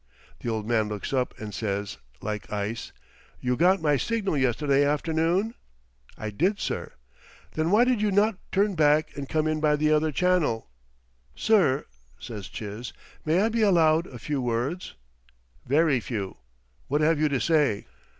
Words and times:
"The 0.39 0.49
old 0.49 0.67
man 0.67 0.89
looks 0.89 1.13
up 1.13 1.39
and 1.39 1.53
says 1.53 1.97
like 2.23 2.51
ice: 2.51 2.91
'You 3.39 3.55
got 3.55 3.83
my 3.83 3.97
signal 3.97 4.35
yesterday 4.35 4.83
afternoon?' 4.83 5.53
"'I 6.17 6.29
did, 6.31 6.59
sir.' 6.59 6.93
"'Then 7.53 7.69
why 7.69 7.83
did 7.83 8.01
you 8.01 8.09
not 8.11 8.39
turn 8.51 8.73
back 8.73 9.15
and 9.15 9.29
come 9.29 9.45
in 9.45 9.59
by 9.59 9.75
the 9.75 9.91
other 9.91 10.11
channel?' 10.11 10.67
"'Sir,' 11.35 11.85
says 12.17 12.47
Chiz, 12.47 12.93
'may 13.25 13.41
I 13.41 13.49
be 13.49 13.61
allowed 13.61 14.07
a 14.07 14.17
few 14.17 14.41
words?' 14.41 14.95
"'Very 15.67 15.99
few. 15.99 16.37
What 16.87 17.01
have 17.01 17.19
you 17.19 17.29
to 17.29 17.39
say?' 17.39 17.85